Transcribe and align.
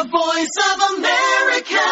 The 0.00 0.06
Voice 0.10 0.56
of 0.66 0.78
America. 0.88 1.82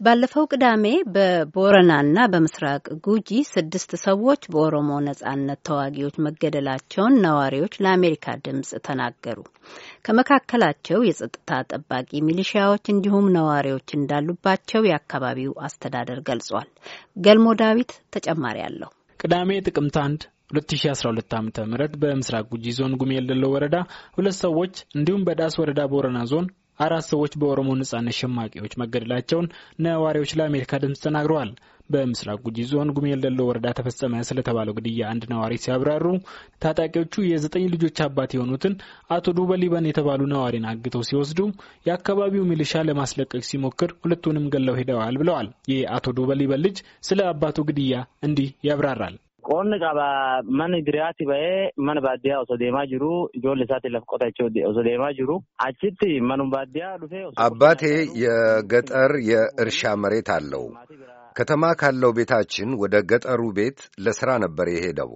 ባለፈው 0.00 0.44
ቅዳሜ 0.52 0.84
በቦረናና 1.14 2.16
በምስራቅ 2.32 2.84
ጉጂ 3.06 3.30
ስድስት 3.50 3.92
ሰዎች 4.04 4.42
በኦሮሞ 4.52 4.90
ነጻነት 5.06 5.60
ተዋጊዎች 5.68 6.16
መገደላቸውን 6.26 7.18
ነዋሪዎች 7.26 7.74
ለአሜሪካ 7.84 8.34
ድምጽ 8.46 8.70
ተናገሩ። 8.88 9.38
ከመካከላቸው 10.06 11.00
የጸጥታ 11.08 11.50
ጠባቂ 11.72 12.10
ሚሊሺያዎች 12.28 12.84
እንዲሁም 12.94 13.32
ነዋሪዎች 13.38 13.88
እንዳሉባቸው 13.98 14.86
የአካባቢው 14.90 15.54
አስተዳደር 15.68 16.20
ገልጿል። 16.30 16.68
ገልሞ 17.24 17.48
ዳዊት 17.62 17.94
ተጨማሪ 18.16 18.60
አለው። 18.68 18.92
ቅዳሜ 19.20 19.50
ጥቅምት 19.68 19.98
አንድ 20.04 20.22
2012 20.52 21.36
ዓ.ም 21.36 21.48
በምስራቅ 22.02 22.44
ጉጂ 22.52 22.74
ዞን 22.78 22.94
ጉሜ 23.00 23.12
የለሎ 23.16 23.44
ወረዳ 23.54 23.76
ሁለት 24.16 24.38
ሰዎች 24.44 24.74
እንዲሁም 24.98 25.24
በዳስ 25.28 25.56
ወረዳ 25.62 25.82
ቦረና 25.92 26.20
ዞን 26.32 26.46
አራት 26.80 27.04
ሰዎች 27.10 27.32
በኦሮሞ 27.40 27.70
ነጻነት 27.78 28.16
ሸማቂዎች 28.18 28.72
መገደላቸውን 28.82 29.46
ነዋሪዎች 29.84 30.30
ለአሜሪካ 30.38 30.80
ድምፅ 30.82 31.00
ተናግረዋል። 31.04 31.50
በምስራቅ 31.90 32.36
ጉጂ 32.44 32.58
ዞን 32.70 32.90
ጉሜ 32.96 33.06
የለሎ 33.10 33.38
ወረዳ 33.48 33.68
ተፈጸመ 33.78 34.20
ስለተባለው 34.28 34.76
ግድያ 34.78 35.00
አንድ 35.10 35.24
ነዋሪ 35.32 35.54
ሲያብራሩ 35.64 36.04
ታጣቂዎቹ 36.62 37.24
የዘጠኝ 37.26 37.64
ልጆች 37.74 37.98
አባት 38.06 38.30
የሆኑትን 38.36 38.74
አቶ 39.16 39.34
ዱበሊበን 39.38 39.88
የተባሉ 39.90 40.22
ነዋሪን 40.32 40.68
አግተው 40.72 41.04
ሲወስዱ 41.08 41.40
የአካባቢው 41.88 42.48
ሚሊሻ 42.52 42.84
ለማስለቀቅ 42.88 43.42
ሲሞክር 43.50 43.92
ሁለቱንም 44.02 44.48
ገለው 44.54 44.78
ሄደዋል 44.80 45.18
ብለዋል። 45.22 45.50
የአቶ 45.72 46.14
ዱበሊበን 46.18 46.64
ልጅ 46.66 46.78
ስለ 47.08 47.20
አባቱ 47.32 47.58
ግድያ 47.70 47.96
እንዲህ 48.28 48.50
ያብራራል። 48.68 49.16
Qoonni 49.42 49.76
qaba 49.82 50.06
mana 50.58 50.78
diriyaatti 50.86 51.24
ba'ee 51.30 51.54
mana 51.86 52.00
baadiyyaa 52.06 52.42
osoo 52.44 52.58
deemaa 52.62 52.84
jiru 52.92 53.08
ijoollee 53.38 53.66
isaatti 53.68 53.90
lafa 53.94 54.06
qotachuu 54.12 54.48
osoo 54.70 54.84
deemaa 54.88 55.12
jiru 55.18 55.36
achitti 55.68 56.10
manuma 56.28 56.52
baadiyyaa 56.56 56.98
dhufee 57.02 57.24
አባቴ 57.46 57.82
የገጠር 58.22 59.12
የእርሻ 59.30 59.82
መሬት 60.04 60.30
አለው። 60.36 60.64
ከተማ 61.36 61.62
ካለው 61.80 62.12
ቤታችን 62.18 62.70
ወደ 62.82 62.94
ገጠሩ 63.12 63.42
ቤት 63.58 63.78
ለሥራ 64.06 64.30
ነበር 64.44 64.68
የሄደው። 64.74 65.12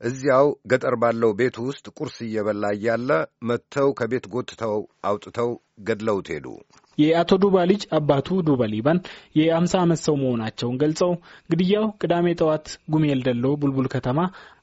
እዚያው 0.00 0.46
ገጠር 0.72 0.94
ባለው 1.02 1.30
ቤት 1.40 1.56
ውስጥ 1.66 1.86
ቁርስ 1.98 2.16
እየበላ 2.26 2.64
እያለ 2.76 3.10
መጥተው 3.50 3.90
ከቤት 4.00 4.26
ጎትተው 4.34 4.76
አውጥተው 5.10 5.50
ገድለውት 5.88 6.28
ሄዱ። 6.34 6.46
የአቶ 6.98 7.38
ዱባ 7.42 7.56
ልጅ 7.70 7.82
አባቱ 7.98 8.38
ዱባ 8.46 8.68
ሊባን 8.72 8.98
የአምሳ 9.38 9.74
ዓመት 9.84 10.00
ሰው 10.06 10.16
መሆናቸውን 10.22 10.78
ገልጸው 10.82 11.12
ግድያው 11.50 11.86
ቅዳሜ 12.02 12.26
ጠዋት 12.40 12.66
ጉሜል 12.94 13.22
ደሎ 13.26 13.54
ቡልቡል 13.62 13.88
ከተማ 13.94 14.18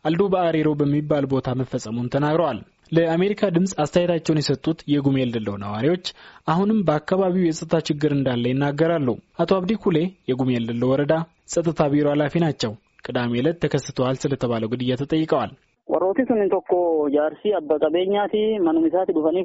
አልዱባ 0.05 0.35
አሬሮ 0.47 0.69
በሚባል 0.79 1.25
ቦታ 1.33 1.49
መፈጸሙን 1.59 2.11
ተናግረዋል። 2.13 2.59
ለአሜሪካ 2.91 3.49
ድምፅ 3.55 3.73
አስተያየታቸውን 3.81 4.39
የሰጡት 4.39 4.79
የጉሜል 4.93 5.29
ደሎ 5.35 5.49
ነዋሪዎች 5.61 6.05
አሁንም 6.47 6.79
በአካባቢው 6.87 7.45
የጸጥታ 7.45 7.75
ችግር 7.89 8.11
እንዳለ 8.15 8.43
ይናገራሉ። 8.51 9.07
አቶ 9.39 9.51
አብዲ 9.59 9.75
ኩሌ 9.83 9.97
የጉሜል 10.31 10.65
ደሎ 10.71 10.83
ወረዳ 10.91 11.13
ጸጥታ 11.53 11.87
ቢሮ 11.93 12.07
ኃላፊ 12.13 12.33
ናቸው። 12.45 12.73
ቅዳሜ 13.05 13.31
ዕለት 13.41 13.59
ተከስተዋል 13.63 14.17
ስለተባለው 14.23 14.71
ግድያ 14.73 14.97
ተጠይቀዋል። 15.01 15.53
warrootii 15.87 16.19
sun 16.27 16.41
tokko 16.51 16.71
jaarsi 17.13 17.43
abbaa 17.57 17.69
qabeenyaatii 17.83 18.33
መኑሚሳት 18.65 19.09
ዱፈኒ 19.15 19.37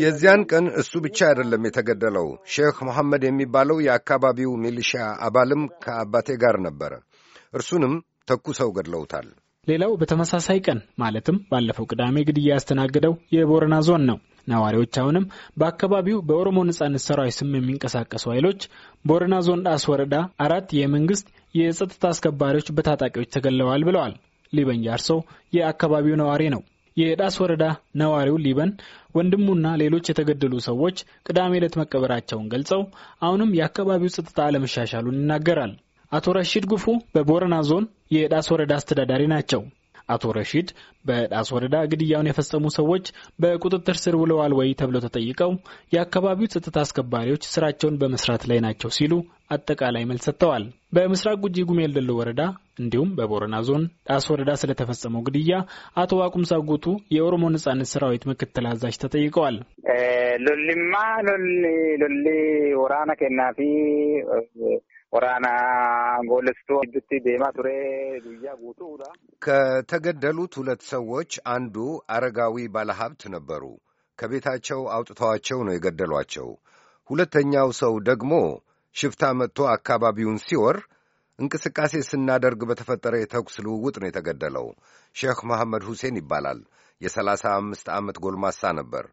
የዚያን 0.00 0.42
ቀን 0.50 0.66
እሱ 0.80 0.92
ብቻ 1.04 1.18
አይደለም 1.28 1.66
የተገደለው። 1.66 2.26
ሼክ 2.54 2.76
መሐመድ 2.88 3.22
የሚባለው 3.26 3.78
የአካባቢው 3.86 4.52
ሚሊሺያ 4.62 5.02
አባልም 5.26 5.62
ከአባቴ 5.84 6.36
ጋር 6.42 6.56
ነበረ። 6.66 6.92
እርሱንም 7.54 7.94
ተኩሰው 8.28 8.70
ገድለውታል። 8.76 9.26
ሌላው 9.66 9.92
በተመሳሳይ 10.00 10.58
ቀን 10.66 10.78
ማለትም 11.02 11.36
ባለፈው 11.50 11.88
ቅዳሜ 11.92 12.16
ግድያ 12.28 12.48
ያስተናገደው 12.52 13.14
የቦረና 13.36 13.76
ዞን 13.86 14.02
ነው። 14.10 14.18
ነዋሪዎች 14.48 14.94
አሁንም 15.02 15.28
በአካባቢው 15.56 16.18
በኦሮሞ 16.28 16.58
ነጻነት 16.68 17.02
ሰራዊት 17.06 17.36
ስም 17.38 17.54
የሚንቀሳቀሱ 17.56 18.24
ኃይሎች 18.32 18.62
ቦረና 19.04 19.36
ዞን 19.46 19.64
ዳስ 19.66 19.84
ወረዳ 19.92 20.16
አራት 20.44 20.68
የመንግስት 20.78 21.28
የጸጥታ 21.54 22.04
አስከባሪዎች 22.12 22.68
በታጣቂዎች 22.78 23.32
ተገለዋል 23.36 23.84
ብለዋል። 23.88 24.14
ሊበን 24.52 24.82
ጃርሶ 24.86 25.08
የአካባቢው 25.52 26.16
ነዋሪ 26.22 26.42
ነው። 26.54 26.62
የዳስ 26.96 27.36
ወረዳ 27.42 27.64
ነዋሪው 28.00 28.36
ሊበን 28.44 28.70
ወንድሙና 29.16 29.66
ሌሎች 29.82 30.08
የተገደሉ 30.10 30.54
ሰዎች 30.66 30.96
ቅዳሜ 31.26 31.52
ዕለት 31.60 31.74
መቀበራቸውን 31.80 32.50
ገልጸው 32.52 32.82
አሁንም 33.22 33.54
የአካባቢው 33.58 34.14
ጸጥታ 34.16 34.38
አለመሻሻሉን 34.46 35.18
ይናገራል። 35.20 35.72
አቶ 36.12 36.34
ረሺድ 36.36 36.66
ጉፉ 36.72 36.84
በቦረና 37.14 37.56
ዞን 37.68 37.84
የዳስ 38.14 38.48
ወረዳ 38.54 38.72
አስተዳዳሪ 38.80 39.22
ናቸው። 39.32 39.62
አቶ 40.08 40.32
ረሺድ 40.36 40.68
በዳስ 41.04 41.48
ወረዳ 41.54 41.76
ግድያውን 41.92 42.28
የፈጸሙ 42.30 42.64
ሰዎች 42.76 43.06
በቁጥጥር 43.42 43.96
ስር 44.02 44.14
ውለዋል 44.20 44.52
ወይ 44.58 44.70
ተብለው 44.80 45.02
ተጠይቀው 45.06 45.52
የአካባቢው 45.94 46.50
ጸጥታ 46.54 46.76
አስከባሪዎች 46.84 47.44
ስራቸውን 47.54 47.98
በመስራት 48.02 48.44
ላይ 48.50 48.60
ናቸው 48.66 48.92
ሲሉ 48.98 49.12
አጠቃላይ 49.54 50.04
መልስ 50.10 50.26
ሰጥተዋል። 50.28 50.64
በምስራቅ 50.94 51.36
ጉጂ 51.44 51.58
ጉሜል 51.68 51.92
ደሎ 51.96 52.10
ወረዳ 52.18 52.42
እንዲሁም 52.80 53.10
በቦረና 53.18 53.56
ዞን 53.66 53.82
ዳስ 54.08 54.24
ወረዳ 54.32 54.50
ስለተፈጸመው 54.60 55.24
ግድያ 55.26 55.56
አቶ 56.02 56.12
ዋቁምሳ 56.20 56.52
ጉቱ 56.70 56.86
የኦሮሞ 57.16 57.44
ነጻነት 57.54 57.90
ሰራዊት 57.92 58.24
ምክትል 58.30 58.66
አዛዥ 58.72 58.94
ተጠይቀዋል። 59.04 59.58
ሎሊማ 60.46 60.94
ሎሊ 62.02 62.26
ወራና 62.80 63.10
ኬናፊ 63.20 63.58
ከተገደሉት 69.42 70.52
ሁለት 70.60 70.82
ሰዎች 70.88 71.30
አንዱ 71.52 71.76
አረጋዊ 72.14 72.64
ባለሀብት 72.74 73.22
ነበሩ። 73.34 73.62
ከቤታቸው 74.18 74.80
አውጥተዋቸው 74.94 75.58
ነው 75.66 75.72
የገደሏቸው። 75.74 76.48
ሁለተኛው 77.10 77.70
ሰው 77.80 77.94
ደግሞ 78.08 78.32
ሽፍታ 78.96 79.32
መጥቶ 79.40 79.68
አካባቢውን 79.74 80.38
ሲወር 80.46 80.78
እንቅስቃሴ 81.38 81.94
ስናደርግ 82.10 82.60
በተፈጠረ 82.68 83.14
የተኩስ 83.20 83.56
ልውውጥ 83.64 83.96
ነው 84.00 84.08
የተገደለው። 84.10 84.66
ሼክ 85.16 85.40
መሐመድ 85.50 85.84
ሁሴን 85.88 86.18
ይባላል። 86.20 86.60
የሰላሳ 87.00 87.44
አምስት 87.60 87.86
ዓመት 87.96 88.18
ጎልማሳ 88.24 88.72
ነበር። 88.78 89.06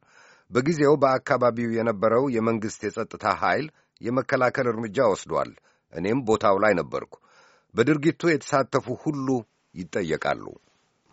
በጊዜው 0.52 0.96
በአካባቢው 1.04 1.72
የነበረው 1.78 2.26
የመንግሥት 2.36 2.82
የጸጥታ 2.88 3.26
ኃይል 3.42 3.68
የመከላከል 4.02 4.68
እርምጃ 4.72 4.98
ወስዷል። 5.12 5.52
እኔም 5.94 6.26
ቦታው 6.28 6.58
ላይ 6.64 6.76
ነበርኩ። 6.82 7.14
በድርጊቱ 7.76 8.22
የተሳተፉ 8.30 8.86
ሁሉ 9.04 9.28
ይጠየቃሉ። 9.76 10.46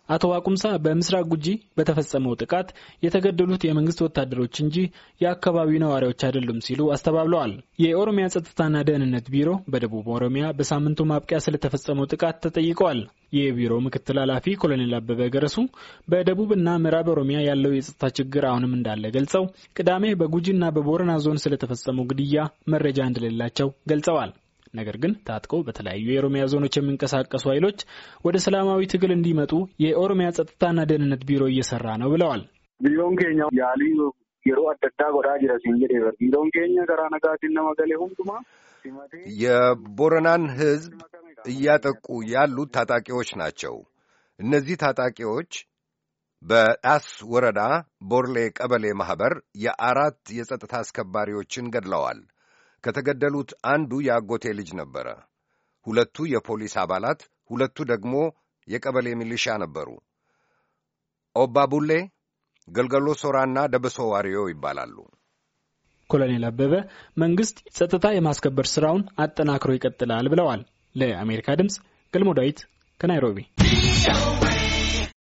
አቶ 0.08 0.24
ዋቁምሳ 0.32 0.64
በምስራቅ 0.84 1.24
ጉጂ 1.32 1.46
በተፈጸመው 1.78 2.36
ጥቃት 2.42 2.68
የተገደሉት 3.02 3.62
የመንግስት 3.66 4.00
ወታደሮች 4.04 4.54
እንጂ 4.64 4.76
የአካባቢው 5.20 5.82
ነዋሪዎች 5.82 6.22
አይደሉም 6.28 6.62
ሲሉ 6.66 6.80
አስተባብለዋል። 6.94 7.52
የኦሮሚያ 7.84 8.26
ጸጥታና 8.34 8.76
ደህንነት 8.88 9.26
ቢሮ 9.34 9.50
በደቡብ 9.74 10.08
ኦሮሚያ 10.16 10.46
በሳምንቱ 10.60 11.06
ማብቂያ 11.10 11.40
ስለተፈጸመው 11.46 12.08
ጥቃት 12.12 12.40
ተጠይቀዋል። 12.46 13.02
የቢሮ 13.36 13.72
ምክትል 13.86 14.18
ኃላፊ 14.22 14.56
ኮሎኔል 14.60 14.92
አበበ 14.98 15.22
ገረሱ 15.34 15.56
በደቡብና 16.08 16.68
ምዕራብ 16.84 17.08
ኦሮሚያ 17.14 17.38
ያለው 17.48 17.72
የጸጥታ 17.76 18.12
ችግር 18.18 18.44
አሁንም 18.50 18.74
እንዳለ 18.78 19.04
ገልጸው 19.16 19.44
ቅዳሜ 19.76 20.14
በጉጂና 20.20 20.64
በቦረና 20.76 21.14
ዞን 21.24 21.42
ስለተፈጸመው 21.44 22.08
ግድያ 22.12 22.42
መረጃ 22.74 23.00
እንደሌላቸው 23.10 23.70
ገልጸዋል። 23.90 24.32
ነገር 24.74 24.96
ግን 25.02 25.12
ታጥቀው 25.28 25.60
በተለያዩ 25.66 26.06
የኦሮሚያ 26.10 26.44
ዞኖች 26.52 26.76
የሚንቀሳቀሱ 26.78 27.44
ኃይሎች 27.52 27.78
ወደ 28.26 28.36
ሰላማዊ 28.44 28.88
ትግል 28.92 29.12
እንዲመጡ 29.16 29.52
የኦሮሚያ 29.84 30.28
ጸጥታና 30.38 30.86
ደህንነት 30.90 31.22
ቢሮ 31.30 31.44
እየሰራ 31.52 31.86
ነው 32.02 32.10
ብለዋል። 32.14 32.42
ቢሮን 32.80 33.14
ኬኛ 33.20 33.40
ያሊ 33.60 33.82
የሮ 34.46 34.60
አደዳ 34.72 35.00
ጎዳ 35.14 35.28
ጅረ 35.40 35.54
ሲንጀ 35.62 35.82
ቢሮን 36.20 36.48
ኬኛ 36.56 36.76
ገራ 36.90 37.02
ነጋቲን 37.14 37.54
ነመገሌ 37.56 37.92
ሁንዱማ 38.02 38.30
የቦረናን 39.40 40.44
ሕዝብ 40.58 40.92
እያጠቁ 41.44 42.04
ያሉት 42.32 42.70
ታጣቂዎች 42.76 43.30
ናቸው። 43.40 43.74
እነዚህ 44.38 44.76
ታጣቂዎች 44.82 45.52
በዳስ 46.42 47.06
ወረዳ 47.32 47.60
ቦርሌ 48.10 48.36
ቀበሌ 48.58 48.84
ማኅበር 49.00 49.32
የአራት 49.64 50.20
የጸጥታ 50.36 50.74
አስከባሪዎችን 50.82 51.70
ገድለዋል። 51.74 52.20
ከተገደሉት 52.84 53.50
አንዱ 53.72 54.00
የአጎቴ 54.06 54.44
ልጅ 54.58 54.70
ነበረ። 54.80 55.06
ሁለቱ 55.86 56.26
የፖሊስ 56.32 56.74
አባላት፣ 56.82 57.20
ሁለቱ 57.50 57.76
ደግሞ 57.92 58.14
የቀበሌ 58.68 59.06
ሚሊሻ 59.20 59.56
ነበሩ። 59.62 59.88
ኦባ 61.36 61.56
ቡሌ፣ 61.72 61.90
ገልገሎ 62.68 63.08
ሶራና 63.22 63.58
ደበሶ 63.72 63.98
ዋሪዮ 64.12 64.40
ይባላሉ። 64.52 64.96
ኮሎኔል 66.10 66.44
አበበ 66.48 66.74
መንግስት 67.16 67.56
ጸጥታ 67.76 68.06
የማስከበር 68.14 68.66
ስራውን 68.74 69.02
አጠናክሮ 69.24 69.72
ይቀጥላል 69.76 70.28
ብለዋል። 70.34 70.62
ለአሜሪካ 70.94 71.56
ድምፅ 71.60 71.76
ገልሞ 72.14 72.30
ዳዊት 72.38 72.60
ከናይሮቢ 73.00 73.38